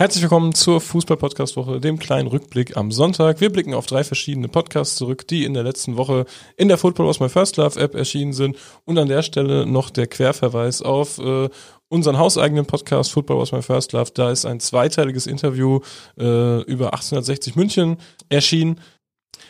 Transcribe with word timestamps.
Herzlich 0.00 0.22
willkommen 0.22 0.54
zur 0.54 0.80
Fußball-Podcast-Woche, 0.80 1.80
dem 1.80 1.98
kleinen 1.98 2.28
Rückblick 2.28 2.76
am 2.76 2.92
Sonntag. 2.92 3.40
Wir 3.40 3.50
blicken 3.50 3.74
auf 3.74 3.86
drei 3.86 4.04
verschiedene 4.04 4.46
Podcasts 4.46 4.94
zurück, 4.94 5.26
die 5.26 5.42
in 5.42 5.54
der 5.54 5.64
letzten 5.64 5.96
Woche 5.96 6.24
in 6.56 6.68
der 6.68 6.78
Football 6.78 7.08
Was 7.08 7.18
My 7.18 7.28
First 7.28 7.56
Love 7.56 7.80
App 7.80 7.96
erschienen 7.96 8.32
sind. 8.32 8.56
Und 8.84 8.96
an 8.96 9.08
der 9.08 9.22
Stelle 9.22 9.66
noch 9.66 9.90
der 9.90 10.06
Querverweis 10.06 10.82
auf 10.82 11.18
äh, 11.18 11.48
unseren 11.88 12.16
hauseigenen 12.16 12.64
Podcast 12.64 13.10
Football 13.10 13.40
Was 13.40 13.50
My 13.50 13.60
First 13.60 13.92
Love. 13.92 14.12
Da 14.14 14.30
ist 14.30 14.46
ein 14.46 14.60
zweiteiliges 14.60 15.26
Interview 15.26 15.80
äh, 16.16 16.62
über 16.62 16.92
1860 16.92 17.56
München 17.56 17.96
erschienen. 18.28 18.78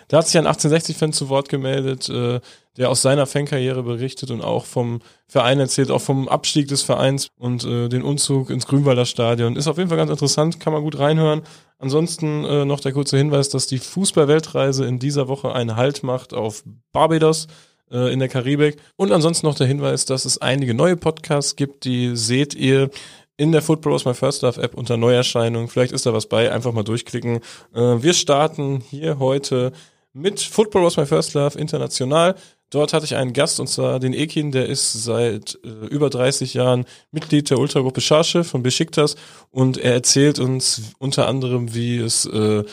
Da 0.08 0.18
hat 0.18 0.28
sich 0.28 0.38
ein 0.38 0.46
1860-Fan 0.46 1.12
zu 1.12 1.28
Wort 1.28 1.48
gemeldet, 1.48 2.08
äh, 2.08 2.40
der 2.76 2.90
aus 2.90 3.02
seiner 3.02 3.26
Fankarriere 3.26 3.82
berichtet 3.82 4.30
und 4.30 4.42
auch 4.42 4.64
vom 4.64 5.00
Verein 5.26 5.58
erzählt, 5.58 5.90
auch 5.90 6.00
vom 6.00 6.28
Abstieg 6.28 6.68
des 6.68 6.82
Vereins 6.82 7.28
und 7.36 7.64
äh, 7.64 7.88
den 7.88 8.02
Umzug 8.02 8.50
ins 8.50 8.66
Grünwalder 8.66 9.04
Stadion. 9.04 9.56
Ist 9.56 9.66
auf 9.66 9.78
jeden 9.78 9.88
Fall 9.88 9.98
ganz 9.98 10.10
interessant, 10.10 10.60
kann 10.60 10.72
man 10.72 10.82
gut 10.82 10.98
reinhören. 10.98 11.42
Ansonsten 11.78 12.44
äh, 12.44 12.64
noch 12.64 12.80
der 12.80 12.92
kurze 12.92 13.18
Hinweis, 13.18 13.48
dass 13.48 13.66
die 13.66 13.78
Fußballweltreise 13.78 14.84
in 14.84 14.98
dieser 14.98 15.28
Woche 15.28 15.52
einen 15.52 15.76
Halt 15.76 16.02
macht 16.02 16.34
auf 16.34 16.62
Barbados 16.92 17.48
äh, 17.90 18.12
in 18.12 18.18
der 18.18 18.28
Karibik. 18.28 18.76
Und 18.96 19.12
ansonsten 19.12 19.46
noch 19.46 19.54
der 19.54 19.66
Hinweis, 19.66 20.04
dass 20.04 20.24
es 20.24 20.38
einige 20.38 20.74
neue 20.74 20.96
Podcasts 20.96 21.56
gibt, 21.56 21.84
die 21.84 22.16
seht 22.16 22.54
ihr 22.54 22.90
in 23.38 23.52
der 23.52 23.62
Football 23.62 23.94
was 23.94 24.04
My 24.04 24.12
First 24.12 24.42
Love 24.42 24.60
App 24.60 24.74
unter 24.74 24.98
Neuerscheinung. 24.98 25.68
Vielleicht 25.68 25.92
ist 25.92 26.04
da 26.04 26.12
was 26.12 26.26
bei, 26.26 26.52
einfach 26.52 26.72
mal 26.72 26.82
durchklicken. 26.82 27.36
Äh, 27.74 28.02
wir 28.02 28.12
starten 28.12 28.82
hier 28.90 29.18
heute 29.18 29.72
mit 30.12 30.40
Football 30.40 30.84
was 30.84 30.96
My 30.96 31.06
First 31.06 31.32
Love 31.34 31.58
international. 31.58 32.34
Dort 32.70 32.92
hatte 32.92 33.06
ich 33.06 33.16
einen 33.16 33.32
Gast, 33.32 33.60
und 33.60 33.68
zwar 33.68 33.98
den 34.00 34.12
Ekin, 34.12 34.52
der 34.52 34.66
ist 34.66 34.92
seit 34.92 35.58
äh, 35.64 35.86
über 35.86 36.10
30 36.10 36.52
Jahren 36.52 36.84
Mitglied 37.12 37.48
der 37.48 37.58
Ultragruppe 37.58 38.00
Charche 38.00 38.44
von 38.44 38.62
Besiktas 38.62 39.14
und 39.50 39.78
er 39.78 39.94
erzählt 39.94 40.38
uns 40.38 40.92
unter 40.98 41.28
anderem, 41.28 41.74
wie 41.74 41.96
es 41.98 42.26
äh, 42.26 42.64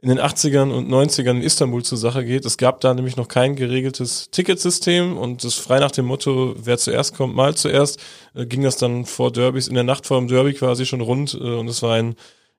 in 0.00 0.08
den 0.08 0.20
80ern 0.20 0.70
und 0.70 0.88
90ern 0.88 1.30
in 1.30 1.42
Istanbul 1.42 1.84
zur 1.84 1.98
Sache 1.98 2.24
geht. 2.24 2.44
Es 2.44 2.56
gab 2.56 2.80
da 2.80 2.94
nämlich 2.94 3.16
noch 3.16 3.26
kein 3.26 3.56
geregeltes 3.56 4.30
Ticketsystem 4.30 5.16
und 5.16 5.42
das 5.42 5.54
frei 5.54 5.80
nach 5.80 5.90
dem 5.90 6.06
Motto, 6.06 6.54
wer 6.56 6.78
zuerst 6.78 7.16
kommt, 7.16 7.34
mal 7.34 7.56
zuerst, 7.56 8.00
äh, 8.34 8.46
ging 8.46 8.62
das 8.62 8.76
dann 8.76 9.06
vor 9.06 9.32
Derbys, 9.32 9.66
in 9.66 9.74
der 9.74 9.84
Nacht 9.84 10.06
vor 10.06 10.18
dem 10.18 10.28
Derby 10.28 10.54
quasi 10.54 10.86
schon 10.86 11.00
rund 11.00 11.34
äh, 11.34 11.38
und 11.38 11.68
es 11.68 11.82
war 11.82 11.94
ein 11.94 12.14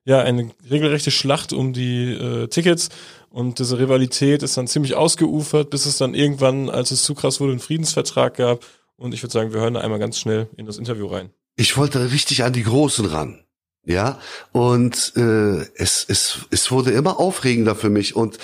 ja, 0.06 0.20
eine 0.20 0.50
regelrechte 0.70 1.10
Schlacht 1.10 1.52
um 1.52 1.74
die 1.74 2.12
äh, 2.12 2.48
Tickets 2.48 2.88
und 3.30 3.58
diese 3.58 3.78
Rivalität 3.78 4.42
ist 4.42 4.56
dann 4.56 4.66
ziemlich 4.66 4.94
ausgeufert, 4.94 5.70
bis 5.70 5.86
es 5.86 5.98
dann 5.98 6.14
irgendwann, 6.14 6.68
als 6.68 6.90
es 6.90 7.04
zu 7.04 7.14
krass 7.14 7.38
wurde, 7.38 7.52
einen 7.52 7.60
Friedensvertrag 7.60 8.34
gab. 8.36 8.64
Und 8.96 9.14
ich 9.14 9.22
würde 9.22 9.32
sagen, 9.32 9.52
wir 9.52 9.60
hören 9.60 9.74
da 9.74 9.80
einmal 9.80 9.98
ganz 9.98 10.18
schnell 10.18 10.48
in 10.56 10.66
das 10.66 10.78
Interview 10.78 11.06
rein. 11.06 11.30
Ich 11.56 11.76
wollte 11.76 12.10
richtig 12.10 12.42
an 12.42 12.52
die 12.52 12.64
Großen 12.64 13.06
ran. 13.06 13.44
Ja, 13.84 14.20
und 14.52 15.14
äh, 15.16 15.60
es, 15.74 16.04
es, 16.06 16.40
es 16.50 16.70
wurde 16.70 16.90
immer 16.90 17.18
aufregender 17.18 17.74
für 17.74 17.90
mich. 17.90 18.14
Und 18.14 18.38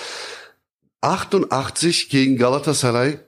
88 1.01 2.09
gegen 2.09 2.37
Galatasaray 2.37 3.19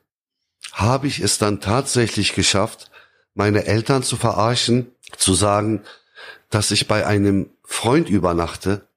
habe 0.74 1.08
ich 1.08 1.20
es 1.20 1.38
dann 1.38 1.62
tatsächlich 1.62 2.34
geschafft, 2.34 2.90
meine 3.36 3.66
Eltern 3.66 4.04
zu 4.04 4.18
verarschen, 4.18 4.92
zu 5.18 5.34
sagen, 5.34 5.84
dass 6.50 6.72
ich 6.72 6.88
bei 6.88 7.06
einem 7.06 7.52
Freund 7.64 8.10
übernachte 8.10 8.88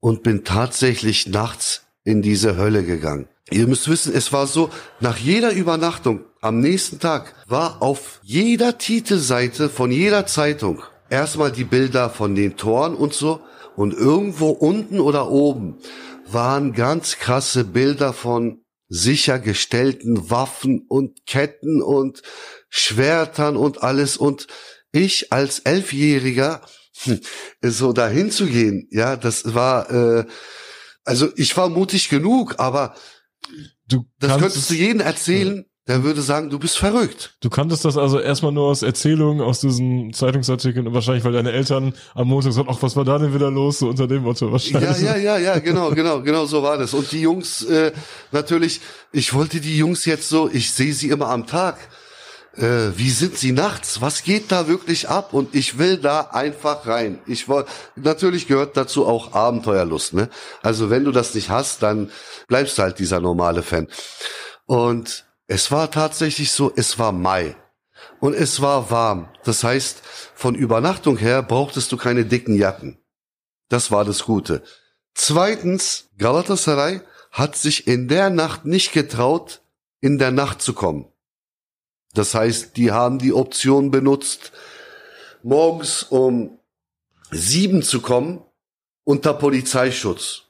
und 0.00 0.22
bin 0.22 0.44
tatsächlich 0.44 1.28
nachts 1.28 1.82
in 2.04 2.22
diese 2.22 2.56
Hölle 2.56 2.84
gegangen. 2.84 3.28
Ihr 3.50 3.66
müsst 3.66 3.88
wissen, 3.88 4.14
es 4.14 4.32
war 4.32 4.46
so, 4.46 4.70
nach 5.00 5.16
jeder 5.16 5.52
Übernachtung 5.52 6.24
am 6.40 6.60
nächsten 6.60 6.98
Tag 6.98 7.34
war 7.46 7.82
auf 7.82 8.20
jeder 8.22 8.78
Titelseite 8.78 9.68
von 9.68 9.90
jeder 9.90 10.26
Zeitung 10.26 10.82
erstmal 11.10 11.52
die 11.52 11.64
Bilder 11.64 12.08
von 12.08 12.34
den 12.34 12.56
Toren 12.56 12.94
und 12.94 13.12
so 13.12 13.40
und 13.76 13.92
irgendwo 13.92 14.50
unten 14.50 15.00
oder 15.00 15.30
oben 15.30 15.78
waren 16.26 16.72
ganz 16.72 17.16
krasse 17.18 17.64
Bilder 17.64 18.12
von 18.12 18.64
sichergestellten 18.88 20.30
Waffen 20.30 20.84
und 20.88 21.26
Ketten 21.26 21.82
und 21.82 22.22
Schwertern 22.68 23.56
und 23.56 23.82
alles 23.82 24.16
und 24.16 24.46
ich 24.92 25.32
als 25.32 25.60
Elfjähriger 25.60 26.62
hm, 27.02 27.20
so 27.62 27.92
dahin 27.92 28.30
zu 28.30 28.46
gehen, 28.46 28.88
ja, 28.90 29.16
das 29.16 29.54
war, 29.54 29.90
äh, 29.90 30.26
also 31.04 31.28
ich 31.36 31.56
war 31.56 31.68
mutig 31.68 32.08
genug, 32.08 32.56
aber 32.58 32.94
du 33.88 34.04
das 34.18 34.38
könntest 34.38 34.70
du 34.70 34.74
jedem 34.74 35.00
erzählen. 35.00 35.64
Der 35.90 36.04
würde 36.04 36.22
sagen, 36.22 36.50
du 36.50 36.60
bist 36.60 36.78
verrückt. 36.78 37.34
Du 37.40 37.50
kanntest 37.50 37.84
das 37.84 37.96
also 37.96 38.20
erstmal 38.20 38.52
nur 38.52 38.66
aus 38.66 38.82
Erzählungen, 38.82 39.40
aus 39.40 39.58
diesen 39.58 40.12
Zeitungsartikeln 40.12 40.86
und 40.86 40.94
wahrscheinlich, 40.94 41.24
weil 41.24 41.32
deine 41.32 41.50
Eltern 41.50 41.94
am 42.14 42.28
Montag 42.28 42.52
sagen, 42.52 42.68
ach, 42.70 42.80
was 42.80 42.94
war 42.94 43.04
da 43.04 43.18
denn 43.18 43.34
wieder 43.34 43.50
los, 43.50 43.80
so 43.80 43.88
unter 43.88 44.06
dem 44.06 44.22
Motto 44.22 44.52
wahrscheinlich. 44.52 45.00
Ja, 45.00 45.16
ja, 45.16 45.16
ja, 45.16 45.38
ja, 45.38 45.58
genau, 45.58 45.90
genau, 45.90 46.22
genau 46.22 46.46
so 46.46 46.62
war 46.62 46.78
das. 46.78 46.94
Und 46.94 47.10
die 47.10 47.22
Jungs, 47.22 47.64
äh, 47.64 47.90
natürlich, 48.30 48.80
ich 49.10 49.34
wollte 49.34 49.60
die 49.60 49.76
Jungs 49.78 50.04
jetzt 50.04 50.28
so, 50.28 50.48
ich 50.48 50.70
sehe 50.70 50.92
sie 50.92 51.08
immer 51.08 51.28
am 51.28 51.48
Tag 51.48 51.76
äh, 52.56 52.96
wie 52.96 53.10
sind 53.10 53.36
sie 53.36 53.50
nachts? 53.50 54.00
Was 54.00 54.22
geht 54.22 54.52
da 54.52 54.68
wirklich 54.68 55.08
ab? 55.08 55.32
Und 55.32 55.56
ich 55.56 55.78
will 55.78 55.96
da 55.96 56.20
einfach 56.32 56.86
rein. 56.86 57.18
Ich 57.26 57.48
wollte, 57.48 57.68
natürlich 57.96 58.46
gehört 58.46 58.76
dazu 58.76 59.06
auch 59.06 59.32
Abenteuerlust, 59.32 60.14
ne? 60.14 60.28
Also 60.62 60.88
wenn 60.88 61.04
du 61.04 61.10
das 61.10 61.34
nicht 61.34 61.50
hast, 61.50 61.82
dann 61.82 62.10
bleibst 62.46 62.78
du 62.78 62.82
halt 62.82 63.00
dieser 63.00 63.18
normale 63.18 63.62
Fan. 63.62 63.88
Und 64.66 65.24
es 65.50 65.72
war 65.72 65.90
tatsächlich 65.90 66.52
so, 66.52 66.72
es 66.76 67.00
war 67.00 67.10
Mai. 67.10 67.56
Und 68.20 68.34
es 68.34 68.60
war 68.62 68.92
warm. 68.92 69.28
Das 69.42 69.64
heißt, 69.64 70.00
von 70.36 70.54
Übernachtung 70.54 71.16
her 71.16 71.42
brauchtest 71.42 71.90
du 71.90 71.96
keine 71.96 72.24
dicken 72.24 72.54
Jacken. 72.54 72.98
Das 73.68 73.90
war 73.90 74.04
das 74.04 74.24
Gute. 74.24 74.62
Zweitens, 75.12 76.08
Galatasaray 76.18 77.00
hat 77.32 77.56
sich 77.56 77.88
in 77.88 78.06
der 78.06 78.30
Nacht 78.30 78.64
nicht 78.64 78.92
getraut, 78.92 79.60
in 80.00 80.18
der 80.18 80.30
Nacht 80.30 80.62
zu 80.62 80.72
kommen. 80.72 81.12
Das 82.14 82.32
heißt, 82.32 82.76
die 82.76 82.92
haben 82.92 83.18
die 83.18 83.32
Option 83.32 83.90
benutzt, 83.90 84.52
morgens 85.42 86.04
um 86.04 86.60
sieben 87.32 87.82
zu 87.82 88.00
kommen 88.00 88.44
unter 89.02 89.34
Polizeischutz. 89.34 90.42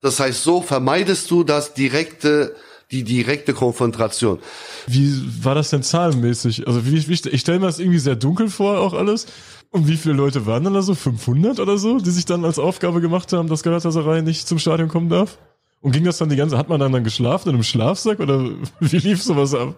Das 0.00 0.18
heißt, 0.18 0.42
so 0.42 0.60
vermeidest 0.60 1.30
du 1.30 1.44
das 1.44 1.74
direkte, 1.74 2.56
die 2.90 3.04
direkte 3.04 3.52
Konfrontation. 3.52 4.38
Wie 4.86 5.22
war 5.42 5.54
das 5.54 5.70
denn 5.70 5.82
zahlenmäßig? 5.82 6.66
Also 6.66 6.86
wie, 6.86 7.06
wie 7.08 7.12
ich 7.30 7.40
stelle 7.40 7.58
mir 7.58 7.66
das 7.66 7.78
irgendwie 7.78 7.98
sehr 7.98 8.16
dunkel 8.16 8.48
vor, 8.48 8.78
auch 8.78 8.94
alles. 8.94 9.26
Und 9.70 9.88
wie 9.88 9.96
viele 9.96 10.14
Leute 10.14 10.46
waren 10.46 10.64
dann 10.64 10.74
da 10.74 10.82
so? 10.82 10.94
500 10.94 11.60
oder 11.60 11.76
so, 11.76 11.98
die 11.98 12.10
sich 12.10 12.24
dann 12.24 12.44
als 12.44 12.58
Aufgabe 12.58 13.00
gemacht 13.00 13.32
haben, 13.32 13.48
dass 13.48 13.62
Galatasaray 13.62 14.22
nicht 14.22 14.48
zum 14.48 14.58
Stadion 14.58 14.88
kommen 14.88 15.10
darf? 15.10 15.38
Und 15.80 15.92
ging 15.92 16.04
das 16.04 16.18
dann 16.18 16.30
die 16.30 16.36
ganze, 16.36 16.56
hat 16.56 16.68
man 16.68 16.80
dann 16.80 16.92
dann 16.92 17.04
geschlafen 17.04 17.50
in 17.50 17.54
einem 17.56 17.64
Schlafsack 17.64 18.20
oder 18.20 18.50
wie 18.80 18.98
lief 18.98 19.22
sowas 19.22 19.54
ab? 19.54 19.74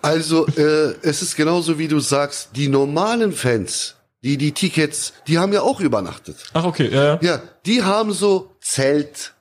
Also 0.00 0.46
äh, 0.46 0.94
es 1.02 1.22
ist 1.22 1.36
genauso 1.36 1.78
wie 1.78 1.88
du 1.88 2.00
sagst, 2.00 2.50
die 2.54 2.68
normalen 2.68 3.32
Fans, 3.32 3.96
die 4.22 4.36
die 4.36 4.52
Tickets, 4.52 5.12
die 5.26 5.38
haben 5.38 5.52
ja 5.52 5.62
auch 5.62 5.80
übernachtet. 5.80 6.36
Ach 6.54 6.64
okay, 6.64 6.88
ja. 6.92 7.04
Ja, 7.04 7.18
ja 7.20 7.42
die 7.66 7.82
haben 7.82 8.12
so 8.12 8.56
Zelt, 8.60 9.34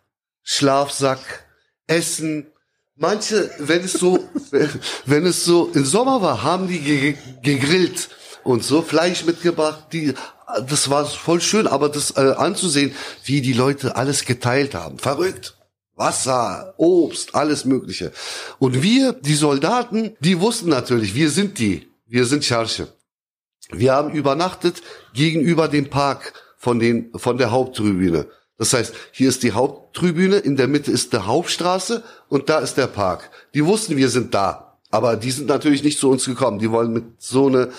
Schlafsack, 0.44 1.46
Essen. 1.88 2.51
Manche, 3.02 3.50
wenn 3.58 3.84
es 3.84 3.94
so, 3.94 4.20
wenn 5.06 5.26
es 5.26 5.44
so 5.44 5.72
im 5.74 5.86
Sommer 5.86 6.22
war, 6.22 6.44
haben 6.44 6.68
die 6.68 6.80
ge 6.80 7.16
gegrillt 7.42 8.10
und 8.44 8.64
so 8.64 8.84
Fleisch 8.84 9.26
mitgebracht. 9.26 9.88
Die, 9.92 10.14
das 10.70 10.88
war 10.92 11.08
voll 11.08 11.42
schön, 11.42 11.66
aber 11.66 11.90
das 11.90 12.12
äh, 12.12 12.36
anzusehen, 12.38 12.94
wie 13.24 13.42
die 13.42 13.54
Leute 13.54 13.96
alles 13.96 14.24
geteilt 14.26 14.76
haben, 14.76 15.00
verrückt. 15.00 15.58
Wasser, 15.96 16.76
Obst, 16.78 17.34
alles 17.34 17.66
Mögliche. 17.66 18.12
Und 18.60 18.84
wir, 18.84 19.14
die 19.14 19.34
Soldaten, 19.34 20.16
die 20.20 20.40
wussten 20.40 20.70
natürlich, 20.70 21.16
wir 21.16 21.32
sind 21.32 21.58
die, 21.58 21.90
wir 22.06 22.26
sind 22.26 22.46
Charche. 22.46 22.88
Wir 23.72 23.94
haben 23.94 24.12
übernachtet 24.12 24.84
gegenüber 25.16 25.68
dem 25.68 25.90
Park 25.90 26.34
von 26.56 26.78
den, 26.78 27.12
von 27.16 27.40
der 27.40 27.50
Haupttribüne. 27.50 28.28
Das 28.61 28.73
heißt, 28.73 28.93
hier 29.11 29.28
ist 29.28 29.41
die 29.41 29.53
Haupttribüne, 29.53 30.35
in 30.35 30.55
der 30.55 30.67
Mitte 30.67 30.91
ist 30.91 31.13
der 31.13 31.25
Hauptstraße 31.25 32.03
und 32.29 32.47
da 32.47 32.59
ist 32.59 32.75
der 32.75 32.85
Park. 32.85 33.31
Die 33.55 33.66
wussten, 33.66 33.97
wir 33.97 34.08
sind 34.08 34.35
da. 34.35 34.78
Aber 34.91 35.16
die 35.16 35.31
sind 35.31 35.47
natürlich 35.47 35.84
nicht 35.84 35.97
zu 35.97 36.11
uns 36.11 36.25
gekommen. 36.25 36.59
Die 36.59 36.69
wollen 36.69 36.93
mit 36.93 37.05
so 37.17 37.47
einer 37.47 37.69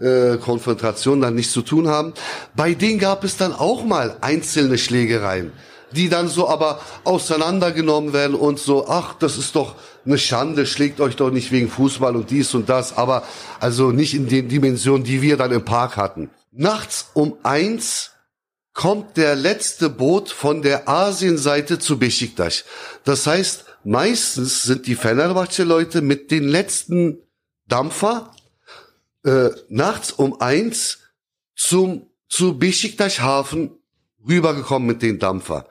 äh, 0.00 0.36
Konfrontation 0.38 1.20
dann 1.20 1.36
nichts 1.36 1.52
zu 1.52 1.62
tun 1.62 1.86
haben. 1.86 2.14
Bei 2.56 2.74
denen 2.74 2.98
gab 2.98 3.22
es 3.22 3.36
dann 3.36 3.52
auch 3.52 3.84
mal 3.84 4.16
einzelne 4.22 4.76
Schlägereien 4.76 5.52
die 5.92 6.08
dann 6.08 6.26
so 6.26 6.48
aber 6.48 6.80
auseinandergenommen 7.04 8.12
werden 8.12 8.34
und 8.34 8.58
so, 8.58 8.88
ach, 8.88 9.14
das 9.14 9.38
ist 9.38 9.54
doch 9.54 9.76
eine 10.04 10.18
Schande, 10.18 10.66
schlägt 10.66 11.00
euch 11.00 11.14
doch 11.14 11.30
nicht 11.30 11.52
wegen 11.52 11.68
Fußball 11.68 12.16
und 12.16 12.30
dies 12.30 12.52
und 12.52 12.68
das, 12.68 12.96
aber 12.96 13.22
also 13.60 13.92
nicht 13.92 14.12
in 14.12 14.26
den 14.26 14.48
Dimensionen, 14.48 15.04
die 15.04 15.22
wir 15.22 15.36
dann 15.36 15.52
im 15.52 15.64
Park 15.64 15.96
hatten. 15.96 16.30
Nachts 16.50 17.10
um 17.14 17.36
eins 17.44 18.13
kommt 18.74 19.16
der 19.16 19.36
letzte 19.36 19.88
Boot 19.88 20.28
von 20.28 20.60
der 20.60 20.88
Asienseite 20.88 21.78
zu 21.78 21.98
Besiktas. 21.98 22.64
Das 23.04 23.26
heißt, 23.26 23.64
meistens 23.84 24.64
sind 24.64 24.86
die 24.86 24.96
Fenerbahce-Leute 24.96 26.02
mit 26.02 26.30
den 26.30 26.48
letzten 26.48 27.22
Dampfer 27.66 28.32
äh, 29.24 29.50
nachts 29.68 30.12
um 30.12 30.40
eins 30.40 30.98
zum 31.54 32.10
zu 32.28 32.58
Besiktas 32.58 33.20
Hafen 33.20 33.78
rübergekommen 34.28 34.88
mit 34.88 35.02
dem 35.02 35.18
Dampfer. 35.18 35.68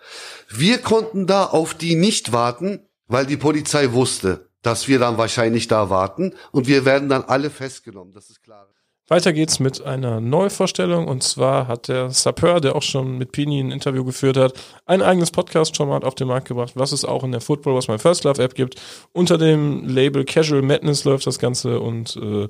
Wir 0.50 0.78
konnten 0.78 1.28
da 1.28 1.46
auf 1.46 1.74
die 1.74 1.96
nicht 1.96 2.32
warten, 2.32 2.88
weil 3.08 3.26
die 3.26 3.38
Polizei 3.38 3.92
wusste, 3.92 4.50
dass 4.62 4.88
wir 4.88 4.98
dann 4.98 5.18
wahrscheinlich 5.18 5.68
da 5.68 5.90
warten 5.90 6.34
und 6.52 6.68
wir 6.68 6.86
werden 6.86 7.10
dann 7.10 7.24
alle 7.24 7.50
festgenommen. 7.50 8.14
Das 8.14 8.30
ist 8.30 8.42
klar. 8.42 8.70
Weiter 9.10 9.34
geht's 9.34 9.60
mit 9.60 9.82
einer 9.82 10.22
Neuvorstellung 10.22 11.10
und 11.10 11.24
zwar 11.24 11.68
hat 11.68 11.90
der 11.90 12.10
Sapeur, 12.12 12.62
der 12.62 12.74
auch 12.78 12.82
schon 12.82 13.18
mit 13.18 13.34
Pini 13.34 13.60
ein 13.60 13.70
Interview 13.70 14.06
geführt 14.06 14.38
hat, 14.38 14.54
ein 14.86 15.02
eigenes 15.02 15.30
Podcast-Format 15.30 16.06
auf 16.06 16.16
den 16.16 16.30
Markt 16.30 16.48
gebracht, 16.48 16.72
was 16.76 16.94
es 16.94 17.04
auch 17.04 17.26
in 17.26 17.34
der 17.34 17.42
Football 17.42 17.76
Was 17.76 17.90
My 17.90 18.00
First 18.00 18.24
Love 18.24 18.42
App 18.42 18.56
gibt. 18.56 18.82
Unter 19.12 19.38
dem 19.38 19.86
Label 19.86 20.24
Casual 20.24 20.62
Madness 20.62 21.04
läuft 21.04 21.28
das 21.28 21.38
Ganze 21.38 21.82
und 21.82 22.16
äh, 22.16 22.48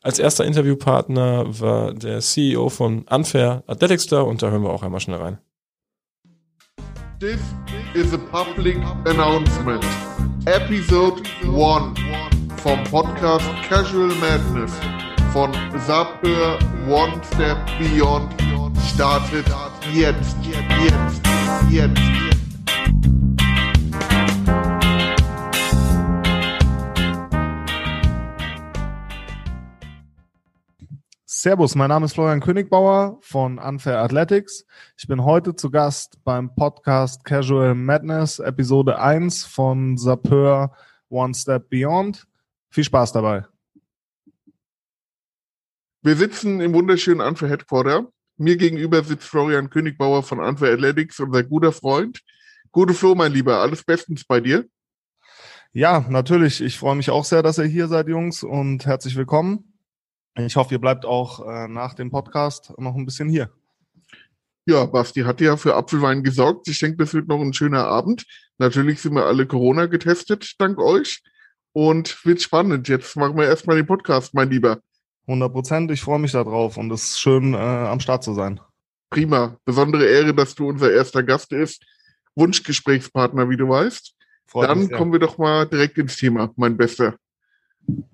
als 0.00 0.20
erster 0.20 0.44
Interviewpartner 0.44 1.44
war 1.60 1.92
der 1.92 2.20
CEO 2.20 2.68
von 2.68 3.04
Unfair 3.10 3.64
Athletics 3.66 4.06
da 4.06 4.20
und 4.20 4.42
da 4.42 4.50
hören 4.50 4.62
wir 4.62 4.70
auch 4.70 4.84
einmal 4.84 5.00
schnell 5.00 5.18
rein. 5.18 5.38
This 7.18 7.40
is 7.94 8.14
a 8.14 8.18
public 8.18 8.76
announcement. 9.06 9.84
Episode 10.44 11.20
1 11.42 11.98
vom 12.62 12.84
Podcast 12.84 13.44
Casual 13.68 14.12
Madness 14.20 14.72
von 15.32 15.52
Sapper 15.86 16.58
One 16.88 17.20
Step 17.32 17.58
Beyond 17.78 18.34
startet 18.94 19.46
jetzt, 19.92 20.36
jetzt, 20.44 21.20
jetzt. 21.70 22.00
Servus, 31.24 31.74
mein 31.76 31.88
Name 31.90 32.06
ist 32.06 32.14
Florian 32.14 32.40
Königbauer 32.40 33.18
von 33.20 33.58
Unfair 33.58 34.00
Athletics. 34.00 34.66
Ich 34.96 35.06
bin 35.06 35.24
heute 35.24 35.54
zu 35.54 35.70
Gast 35.70 36.24
beim 36.24 36.54
Podcast 36.54 37.24
Casual 37.24 37.74
Madness, 37.74 38.38
Episode 38.40 38.98
1 38.98 39.44
von 39.44 39.96
Sapeur 39.96 40.72
One 41.08 41.34
Step 41.34 41.70
Beyond. 41.70 42.26
Viel 42.70 42.84
Spaß 42.84 43.12
dabei. 43.12 43.44
Wir 46.06 46.14
sitzen 46.14 46.60
im 46.60 46.72
wunderschönen 46.72 47.20
Unfair 47.20 47.48
Headquarter. 47.48 48.06
Mir 48.36 48.56
gegenüber 48.56 49.02
sitzt 49.02 49.26
Florian 49.26 49.70
Königbauer 49.70 50.22
von 50.22 50.38
Unfair 50.38 50.74
Athletics, 50.74 51.18
unser 51.18 51.42
guter 51.42 51.72
Freund. 51.72 52.20
Gute 52.70 52.94
Flo, 52.94 53.16
mein 53.16 53.32
Lieber, 53.32 53.56
alles 53.56 53.82
bestens 53.82 54.24
bei 54.24 54.38
dir. 54.38 54.66
Ja, 55.72 56.06
natürlich. 56.08 56.60
Ich 56.60 56.78
freue 56.78 56.94
mich 56.94 57.10
auch 57.10 57.24
sehr, 57.24 57.42
dass 57.42 57.58
ihr 57.58 57.64
hier 57.64 57.88
seid, 57.88 58.06
Jungs, 58.06 58.44
und 58.44 58.86
herzlich 58.86 59.16
willkommen. 59.16 59.80
Ich 60.36 60.54
hoffe, 60.54 60.74
ihr 60.74 60.80
bleibt 60.80 61.04
auch 61.04 61.44
äh, 61.44 61.66
nach 61.66 61.94
dem 61.94 62.12
Podcast 62.12 62.72
noch 62.78 62.94
ein 62.94 63.04
bisschen 63.04 63.28
hier. 63.28 63.50
Ja, 64.64 64.86
Basti 64.86 65.22
hat 65.22 65.40
ja 65.40 65.56
für 65.56 65.74
Apfelwein 65.74 66.22
gesorgt. 66.22 66.68
Ich 66.68 66.78
denke, 66.78 66.98
das 66.98 67.14
wird 67.14 67.26
noch 67.26 67.40
ein 67.40 67.52
schöner 67.52 67.84
Abend. 67.84 68.26
Natürlich 68.58 69.00
sind 69.00 69.14
wir 69.14 69.26
alle 69.26 69.44
Corona 69.44 69.86
getestet, 69.86 70.54
dank 70.58 70.78
euch. 70.78 71.24
Und 71.72 72.24
wird 72.24 72.40
spannend. 72.40 72.86
Jetzt 72.86 73.16
machen 73.16 73.36
wir 73.36 73.46
erstmal 73.46 73.74
den 73.74 73.86
Podcast, 73.86 74.34
mein 74.34 74.50
Lieber. 74.50 74.80
100 75.26 75.52
Prozent. 75.52 75.90
Ich 75.90 76.02
freue 76.02 76.18
mich 76.18 76.32
darauf 76.32 76.76
und 76.76 76.90
es 76.92 77.04
ist 77.04 77.20
schön, 77.20 77.54
äh, 77.54 77.56
am 77.56 78.00
Start 78.00 78.24
zu 78.24 78.34
sein. 78.34 78.60
Prima. 79.10 79.56
Besondere 79.64 80.06
Ehre, 80.06 80.34
dass 80.34 80.54
du 80.54 80.68
unser 80.68 80.92
erster 80.92 81.22
Gast 81.22 81.52
ist. 81.52 81.84
Wunschgesprächspartner, 82.34 83.48
wie 83.48 83.56
du 83.56 83.68
weißt. 83.68 84.14
Freut 84.46 84.68
Dann 84.68 84.90
kommen 84.90 85.12
wir 85.12 85.18
doch 85.18 85.38
mal 85.38 85.66
direkt 85.66 85.98
ins 85.98 86.16
Thema, 86.16 86.52
mein 86.56 86.76
Bester. 86.76 87.16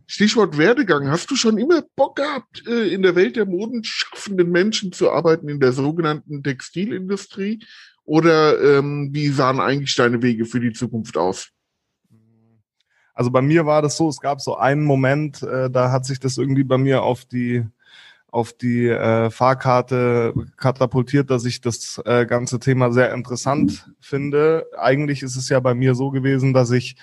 Stichwort 0.06 0.56
Werdegang. 0.58 1.08
Hast 1.08 1.30
du 1.30 1.36
schon 1.36 1.58
immer 1.58 1.82
Bock 1.96 2.16
gehabt, 2.16 2.66
äh, 2.66 2.92
in 2.92 3.02
der 3.02 3.14
Welt 3.14 3.36
der 3.36 3.46
modenschaffenden 3.46 4.50
Menschen 4.50 4.92
zu 4.92 5.10
arbeiten, 5.10 5.48
in 5.48 5.60
der 5.60 5.72
sogenannten 5.72 6.42
Textilindustrie? 6.42 7.64
Oder 8.04 8.78
ähm, 8.78 9.10
wie 9.12 9.28
sahen 9.28 9.60
eigentlich 9.60 9.94
deine 9.94 10.20
Wege 10.22 10.44
für 10.44 10.60
die 10.60 10.72
Zukunft 10.72 11.16
aus? 11.16 11.48
Also 13.14 13.30
bei 13.30 13.42
mir 13.42 13.66
war 13.66 13.82
das 13.82 13.96
so, 13.96 14.08
es 14.08 14.20
gab 14.20 14.40
so 14.40 14.56
einen 14.56 14.84
Moment, 14.84 15.42
äh, 15.42 15.70
da 15.70 15.90
hat 15.90 16.06
sich 16.06 16.20
das 16.20 16.38
irgendwie 16.38 16.64
bei 16.64 16.78
mir 16.78 17.02
auf 17.02 17.24
die 17.24 17.64
auf 18.32 18.54
die 18.54 18.88
äh, 18.88 19.30
Fahrkarte 19.30 20.32
katapultiert, 20.56 21.30
dass 21.30 21.44
ich 21.44 21.60
das 21.60 22.00
äh, 22.06 22.24
ganze 22.24 22.58
Thema 22.58 22.90
sehr 22.90 23.12
interessant 23.12 23.90
finde. 24.00 24.66
Eigentlich 24.78 25.22
ist 25.22 25.36
es 25.36 25.50
ja 25.50 25.60
bei 25.60 25.74
mir 25.74 25.94
so 25.94 26.10
gewesen, 26.10 26.54
dass 26.54 26.70
ich 26.70 26.96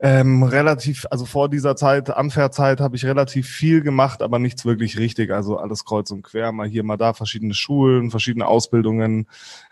ähm, 0.00 0.44
relativ, 0.44 1.06
also 1.10 1.24
vor 1.24 1.48
dieser 1.48 1.74
Zeit, 1.74 2.10
Anfährzeit, 2.10 2.80
habe 2.80 2.94
ich 2.94 3.04
relativ 3.04 3.48
viel 3.48 3.80
gemacht, 3.82 4.22
aber 4.22 4.38
nichts 4.38 4.64
wirklich 4.64 4.96
richtig. 4.96 5.32
Also 5.32 5.56
alles 5.58 5.84
kreuz 5.84 6.12
und 6.12 6.22
quer, 6.22 6.52
mal 6.52 6.68
hier, 6.68 6.84
mal 6.84 6.96
da, 6.96 7.14
verschiedene 7.14 7.54
Schulen, 7.54 8.12
verschiedene 8.12 8.46
Ausbildungen, 8.46 9.26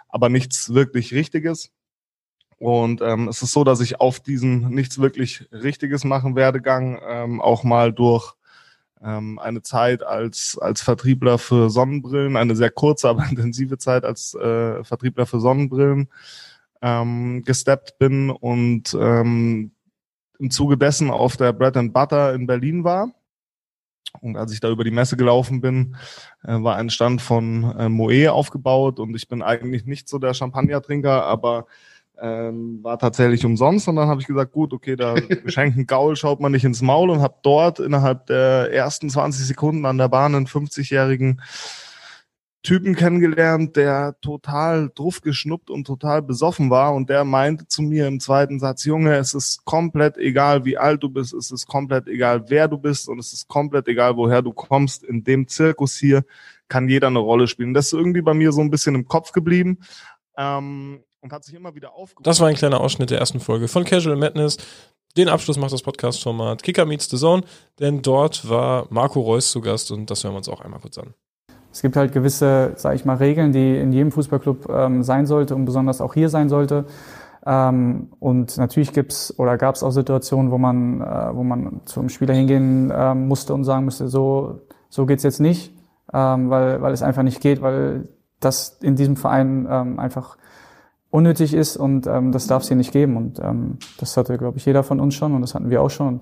aber 0.08 0.28
nichts 0.28 0.74
wirklich 0.74 1.14
Richtiges. 1.14 1.70
Und 2.58 3.02
ähm, 3.02 3.28
es 3.28 3.42
ist 3.42 3.52
so, 3.52 3.64
dass 3.64 3.80
ich 3.80 4.00
auf 4.00 4.20
diesen 4.20 4.70
nichts 4.70 4.98
wirklich 4.98 5.46
Richtiges 5.52 6.04
machen 6.04 6.36
Werdegang 6.36 6.98
ähm, 7.06 7.40
auch 7.40 7.64
mal 7.64 7.92
durch 7.92 8.34
ähm, 9.02 9.38
eine 9.38 9.62
Zeit 9.62 10.02
als, 10.02 10.58
als 10.58 10.80
Vertriebler 10.80 11.38
für 11.38 11.68
Sonnenbrillen, 11.68 12.36
eine 12.36 12.56
sehr 12.56 12.70
kurze, 12.70 13.08
aber 13.10 13.26
intensive 13.28 13.78
Zeit 13.78 14.04
als 14.04 14.34
äh, 14.34 14.82
Vertriebler 14.84 15.26
für 15.26 15.40
Sonnenbrillen 15.40 16.08
ähm, 16.82 17.42
gesteppt 17.44 17.98
bin 17.98 18.30
und 18.30 18.96
ähm, 18.98 19.72
im 20.38 20.50
Zuge 20.50 20.76
dessen 20.76 21.10
auf 21.10 21.36
der 21.36 21.52
Bread 21.52 21.76
and 21.76 21.92
Butter 21.92 22.34
in 22.34 22.46
Berlin 22.46 22.84
war. 22.84 23.10
Und 24.20 24.36
als 24.36 24.52
ich 24.52 24.60
da 24.60 24.70
über 24.70 24.84
die 24.84 24.90
Messe 24.90 25.16
gelaufen 25.16 25.60
bin, 25.60 25.96
äh, 26.42 26.62
war 26.62 26.76
ein 26.76 26.90
Stand 26.90 27.20
von 27.20 27.76
äh, 27.78 27.88
Moe 27.88 28.32
aufgebaut 28.32 28.98
und 28.98 29.14
ich 29.14 29.28
bin 29.28 29.42
eigentlich 29.42 29.84
nicht 29.84 30.08
so 30.08 30.18
der 30.18 30.32
Champagnertrinker, 30.32 31.24
aber 31.24 31.66
ähm, 32.20 32.78
war 32.82 32.98
tatsächlich 32.98 33.44
umsonst 33.44 33.88
und 33.88 33.96
dann 33.96 34.08
habe 34.08 34.20
ich 34.20 34.26
gesagt, 34.26 34.52
gut, 34.52 34.72
okay, 34.72 34.96
da 34.96 35.14
geschenken 35.44 35.86
Gaul 35.86 36.16
schaut 36.16 36.40
man 36.40 36.52
nicht 36.52 36.64
ins 36.64 36.82
Maul 36.82 37.10
und 37.10 37.20
habe 37.20 37.36
dort 37.42 37.78
innerhalb 37.78 38.26
der 38.26 38.72
ersten 38.72 39.10
20 39.10 39.46
Sekunden 39.46 39.84
an 39.84 39.98
der 39.98 40.08
Bahn 40.08 40.34
einen 40.34 40.46
50-jährigen 40.46 41.40
Typen 42.62 42.96
kennengelernt, 42.96 43.76
der 43.76 44.16
total 44.20 44.90
druff 44.92 45.20
geschnuppt 45.20 45.70
und 45.70 45.86
total 45.86 46.20
besoffen 46.20 46.68
war 46.68 46.94
und 46.94 47.08
der 47.08 47.22
meinte 47.24 47.68
zu 47.68 47.80
mir 47.80 48.08
im 48.08 48.18
zweiten 48.18 48.58
Satz, 48.58 48.84
Junge, 48.84 49.14
es 49.14 49.34
ist 49.34 49.64
komplett 49.64 50.16
egal, 50.16 50.64
wie 50.64 50.76
alt 50.76 51.00
du 51.02 51.08
bist, 51.08 51.32
es 51.32 51.52
ist 51.52 51.68
komplett 51.68 52.08
egal, 52.08 52.44
wer 52.48 52.66
du 52.66 52.76
bist 52.76 53.08
und 53.08 53.20
es 53.20 53.32
ist 53.32 53.46
komplett 53.46 53.86
egal, 53.86 54.16
woher 54.16 54.42
du 54.42 54.52
kommst. 54.52 55.04
In 55.04 55.22
dem 55.22 55.46
Zirkus 55.46 55.96
hier 55.96 56.24
kann 56.66 56.88
jeder 56.88 57.06
eine 57.06 57.20
Rolle 57.20 57.46
spielen. 57.46 57.72
Das 57.72 57.86
ist 57.86 57.92
irgendwie 57.92 58.22
bei 58.22 58.34
mir 58.34 58.50
so 58.50 58.62
ein 58.62 58.70
bisschen 58.70 58.96
im 58.96 59.06
Kopf 59.06 59.30
geblieben. 59.30 59.78
Ähm, 60.36 61.04
und 61.26 61.32
hat 61.32 61.44
sich 61.44 61.54
immer 61.54 61.74
wieder 61.74 61.94
aufgehoben. 61.94 62.22
Das 62.22 62.40
war 62.40 62.48
ein 62.48 62.54
kleiner 62.54 62.80
Ausschnitt 62.80 63.10
der 63.10 63.18
ersten 63.18 63.40
Folge 63.40 63.68
von 63.68 63.84
Casual 63.84 64.16
Madness. 64.16 64.56
Den 65.16 65.28
Abschluss 65.28 65.58
macht 65.58 65.72
das 65.72 65.82
Podcast-Format 65.82 66.62
Kicker 66.62 66.86
Meets 66.86 67.10
the 67.10 67.16
Zone, 67.16 67.42
denn 67.80 68.02
dort 68.02 68.48
war 68.48 68.86
Marco 68.90 69.20
Reus 69.20 69.50
zu 69.50 69.60
Gast 69.60 69.90
und 69.90 70.10
das 70.10 70.22
hören 70.22 70.34
wir 70.34 70.38
uns 70.38 70.48
auch 70.48 70.60
einmal 70.60 70.80
kurz 70.80 70.98
an. 70.98 71.14
Es 71.72 71.82
gibt 71.82 71.96
halt 71.96 72.12
gewisse, 72.12 72.72
sage 72.76 72.96
ich 72.96 73.04
mal, 73.04 73.16
Regeln, 73.16 73.52
die 73.52 73.76
in 73.76 73.92
jedem 73.92 74.12
Fußballclub 74.12 74.68
ähm, 74.70 75.02
sein 75.02 75.26
sollte 75.26 75.54
und 75.54 75.64
besonders 75.64 76.00
auch 76.00 76.14
hier 76.14 76.28
sein 76.28 76.48
sollte. 76.48 76.86
Ähm, 77.44 78.12
und 78.18 78.56
natürlich 78.56 78.92
gibt's 78.92 79.36
oder 79.38 79.56
gab 79.58 79.74
es 79.74 79.82
auch 79.82 79.90
Situationen, 79.90 80.50
wo 80.50 80.58
man, 80.58 81.00
äh, 81.00 81.34
wo 81.34 81.42
man 81.42 81.80
zum 81.86 82.08
Spieler 82.08 82.34
hingehen 82.34 82.90
äh, 82.90 83.14
musste 83.14 83.52
und 83.52 83.64
sagen 83.64 83.84
musste, 83.84 84.08
so, 84.08 84.60
so 84.88 85.06
geht's 85.06 85.22
jetzt 85.22 85.40
nicht, 85.40 85.72
ähm, 86.12 86.50
weil, 86.50 86.80
weil 86.82 86.92
es 86.92 87.02
einfach 87.02 87.22
nicht 87.22 87.40
geht, 87.40 87.62
weil 87.62 88.08
das 88.40 88.78
in 88.80 88.96
diesem 88.96 89.16
Verein 89.16 89.66
ähm, 89.68 89.98
einfach 89.98 90.36
unnötig 91.10 91.54
ist 91.54 91.76
und 91.76 92.06
ähm, 92.06 92.32
das 92.32 92.46
darf 92.46 92.62
es 92.62 92.68
hier 92.68 92.76
nicht 92.76 92.92
geben. 92.92 93.16
Und 93.16 93.38
ähm, 93.40 93.78
das 93.98 94.16
hatte, 94.16 94.36
glaube 94.38 94.58
ich, 94.58 94.66
jeder 94.66 94.82
von 94.82 95.00
uns 95.00 95.14
schon 95.14 95.34
und 95.34 95.40
das 95.40 95.54
hatten 95.54 95.70
wir 95.70 95.82
auch 95.82 95.90
schon. 95.90 96.20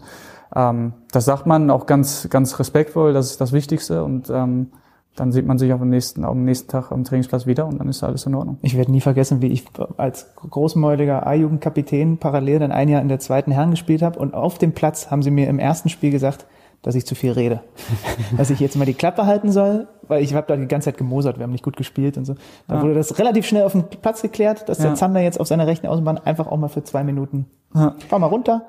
Ähm, 0.55 0.93
das 1.12 1.25
sagt 1.25 1.47
man 1.47 1.71
auch 1.71 1.87
ganz, 1.87 2.29
ganz 2.31 2.59
respektvoll, 2.59 3.12
das 3.12 3.31
ist 3.31 3.41
das 3.41 3.53
Wichtigste 3.53 4.05
und 4.05 4.31
ähm, 4.31 4.69
dann 5.17 5.31
sieht 5.31 5.47
man 5.47 5.59
sich 5.59 5.73
auf 5.73 5.81
dem 5.81 5.91
nächsten, 5.91 6.25
am 6.25 6.45
nächsten 6.45 6.69
Tag 6.69 6.91
am 6.91 7.05
Trainingsplatz 7.05 7.47
wieder 7.47 7.67
und 7.67 7.79
dann 7.79 7.88
ist 7.88 8.03
alles 8.03 8.26
in 8.26 8.35
Ordnung. 8.35 8.59
Ich 8.62 8.76
werde 8.76 8.91
nie 8.91 9.00
vergessen, 9.00 9.43
wie 9.43 9.49
ich 9.49 9.64
als 9.97 10.35
großmäuliger 10.37 11.26
A-Jugendkapitän 11.26 12.19
parallel 12.19 12.59
dann 12.59 12.73
ein 12.73 12.88
Jahr 12.88 13.00
in 13.00 13.09
der 13.09 13.21
zweiten 13.21 13.53
Herren 13.53 13.71
gespielt 13.71 14.03
habe 14.03 14.19
und 14.19 14.35
auf 14.35 14.59
dem 14.59 14.73
Platz 14.73 15.11
haben 15.11 15.23
sie 15.23 15.31
mir 15.31 15.49
im 15.49 15.61
ersten 15.61 15.88
Spiel 15.88 16.11
gesagt, 16.11 16.47
dass 16.85 16.95
ich 16.95 17.07
zu 17.07 17.14
viel 17.14 17.33
rede. 17.33 17.62
dass 18.37 18.50
ich 18.50 18.61
jetzt 18.61 18.76
mal 18.76 18.85
die 18.85 18.95
Klappe 18.95 19.26
halten 19.26 19.50
soll, 19.50 19.88
weil 20.07 20.23
ich 20.23 20.35
habe 20.35 20.47
da 20.47 20.57
die 20.57 20.69
ganze 20.69 20.87
Zeit 20.87 20.99
gemosert, 20.99 21.38
wir 21.38 21.43
haben 21.43 21.53
nicht 21.53 21.64
gut 21.64 21.76
gespielt 21.76 22.17
und 22.17 22.26
so. 22.26 22.35
Dann 22.69 22.76
ja. 22.76 22.83
wurde 22.83 22.95
das 22.95 23.19
relativ 23.19 23.47
schnell 23.47 23.64
auf 23.64 23.73
den 23.73 23.85
Platz 23.88 24.23
geklärt, 24.23 24.69
dass 24.69 24.79
ja. 24.79 24.87
der 24.87 24.95
Zander 24.95 25.21
jetzt 25.21 25.41
auf 25.41 25.49
seiner 25.49 25.67
rechten 25.67 25.87
Außenbahn 25.87 26.19
einfach 26.19 26.47
auch 26.47 26.57
mal 26.57 26.69
für 26.69 26.85
zwei 26.85 27.03
Minuten, 27.03 27.47
ja. 27.75 27.97
fahr 28.09 28.19
mal 28.21 28.26
runter. 28.26 28.67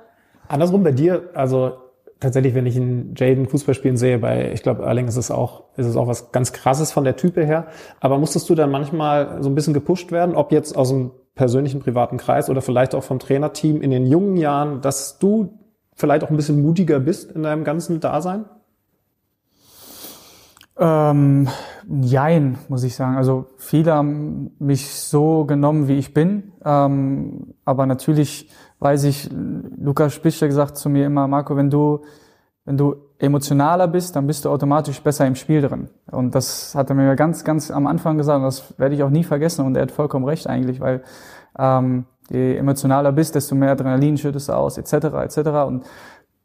Andersrum 0.48 0.84
bei 0.84 0.91
dir, 0.91 1.29
also 1.34 1.74
tatsächlich, 2.19 2.55
wenn 2.55 2.65
ich 2.65 2.77
einen 2.77 3.13
Jaden 3.15 3.48
Fußball 3.48 3.75
spielen 3.75 3.98
sehe, 3.98 4.19
bei, 4.19 4.51
ich 4.53 4.63
glaube, 4.63 4.84
Erling 4.84 5.07
ist 5.07 5.17
es 5.17 5.29
auch, 5.31 5.63
ist 5.75 5.86
es 5.86 5.95
auch 5.95 6.07
was 6.07 6.31
ganz 6.31 6.53
krasses 6.53 6.91
von 6.91 7.03
der 7.03 7.15
Type 7.15 7.45
her. 7.45 7.67
Aber 8.00 8.17
musstest 8.17 8.50
du 8.50 8.55
dann 8.55 8.72
manchmal 8.72 9.43
so 9.43 9.50
ein 9.50 9.55
bisschen 9.55 9.74
gepusht 9.74 10.12
werden, 10.12 10.36
ob 10.36 10.51
jetzt 10.51 10.75
aus 10.77 10.89
dem 10.89 11.12
persönlichen 11.36 11.81
privaten 11.81 12.17
Kreis 12.17 12.50
oder 12.50 12.62
vielleicht 12.62 12.95
auch 12.95 13.03
vom 13.03 13.19
Trainerteam 13.19 13.81
in 13.81 13.91
den 13.91 14.05
jungen 14.05 14.38
Jahren, 14.38 14.81
dass 14.81 15.19
du 15.19 15.60
vielleicht 15.95 16.23
auch 16.23 16.29
ein 16.29 16.37
bisschen 16.37 16.61
mutiger 16.61 16.99
bist 16.99 17.31
in 17.31 17.43
deinem 17.43 17.63
ganzen 17.63 17.99
Dasein? 17.99 18.45
Ähm, 20.77 21.47
jein, 22.01 22.57
muss 22.67 22.83
ich 22.83 22.95
sagen. 22.95 23.15
Also 23.15 23.47
viele 23.57 23.93
haben 23.93 24.51
mich 24.59 24.91
so 24.91 25.45
genommen, 25.45 25.87
wie 25.87 25.97
ich 25.97 26.13
bin. 26.13 26.51
Ähm, 26.63 27.53
aber 27.63 27.85
natürlich 27.85 28.49
weiß 28.79 29.05
ich, 29.05 29.29
Lukas 29.77 30.13
Spicher 30.13 30.47
gesagt 30.47 30.77
zu 30.77 30.89
mir 30.89 31.05
immer, 31.05 31.27
Marco, 31.27 31.55
wenn 31.55 31.69
du, 31.69 32.01
wenn 32.65 32.77
du 32.77 32.95
emotionaler 33.19 33.87
bist, 33.87 34.15
dann 34.17 34.27
bist 34.27 34.43
du 34.43 34.49
automatisch 34.49 35.01
besser 35.01 35.25
im 35.25 35.35
Spiel 35.35 35.61
drin. 35.61 35.89
Und 36.11 36.35
das 36.35 36.75
hat 36.75 36.89
er 36.89 36.95
mir 36.95 37.15
ganz, 37.15 37.45
ganz 37.45 37.71
am 37.71 37.87
Anfang 37.87 38.17
gesagt 38.17 38.37
und 38.37 38.43
das 38.43 38.77
werde 38.77 38.95
ich 38.95 39.03
auch 39.03 39.09
nie 39.09 39.23
vergessen 39.23 39.65
und 39.65 39.75
er 39.77 39.83
hat 39.83 39.91
vollkommen 39.91 40.25
recht 40.25 40.47
eigentlich, 40.47 40.81
weil 40.81 41.03
ähm, 41.57 42.05
je 42.29 42.58
emotionaler 42.58 43.12
bist, 43.12 43.36
desto 43.36 43.55
mehr 43.55 43.72
Adrenalin 43.72 44.17
schüttest 44.17 44.50
du 44.50 44.53
aus, 44.53 44.77
etc., 44.77 44.94
etc. 44.94 45.38
Und 45.67 45.86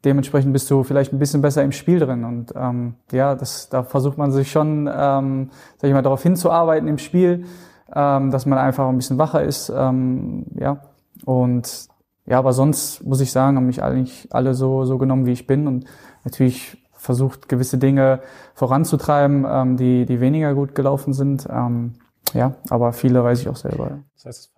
dementsprechend 0.03 0.53
bist 0.53 0.69
du 0.69 0.83
vielleicht 0.83 1.13
ein 1.13 1.19
bisschen 1.19 1.41
besser 1.41 1.63
im 1.63 1.71
Spiel 1.71 1.99
drin. 1.99 2.23
Und 2.23 2.53
ähm, 2.55 2.95
ja, 3.11 3.35
das, 3.35 3.69
da 3.69 3.83
versucht 3.83 4.17
man 4.17 4.31
sich 4.31 4.51
schon, 4.51 4.89
ähm, 4.93 5.49
sag 5.77 5.87
ich 5.87 5.93
mal, 5.93 6.01
darauf 6.01 6.23
hinzuarbeiten 6.23 6.87
im 6.87 6.97
Spiel, 6.97 7.45
ähm, 7.93 8.31
dass 8.31 8.45
man 8.45 8.57
einfach 8.57 8.87
ein 8.87 8.97
bisschen 8.97 9.17
wacher 9.17 9.43
ist. 9.43 9.71
Ähm, 9.75 10.45
ja. 10.55 10.81
Und 11.25 11.87
ja, 12.25 12.39
aber 12.39 12.53
sonst 12.53 13.03
muss 13.03 13.21
ich 13.21 13.31
sagen, 13.31 13.57
haben 13.57 13.65
mich 13.65 13.83
eigentlich 13.83 14.27
alle 14.31 14.53
so, 14.53 14.85
so 14.85 14.97
genommen, 14.97 15.25
wie 15.25 15.33
ich 15.33 15.47
bin. 15.47 15.67
Und 15.67 15.85
natürlich 16.23 16.77
versucht, 16.93 17.49
gewisse 17.49 17.77
Dinge 17.77 18.21
voranzutreiben, 18.53 19.45
ähm, 19.49 19.77
die, 19.77 20.05
die 20.05 20.19
weniger 20.21 20.53
gut 20.53 20.75
gelaufen 20.75 21.13
sind. 21.13 21.47
Ähm, 21.49 21.93
ja, 22.33 22.55
aber 22.69 22.93
viele 22.93 23.23
weiß 23.23 23.41
ich 23.41 23.49
auch 23.49 23.55
selber. 23.55 23.99
Das 24.15 24.25
heißt, 24.25 24.53